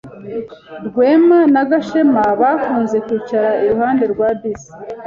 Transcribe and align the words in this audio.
Rwema 0.87 1.39
na 1.53 1.63
Gashema 1.69 2.23
bakunze 2.41 2.97
kwicara 3.05 3.49
iruhande 3.63 4.03
rwa 4.13 4.29
bisi. 4.39 4.71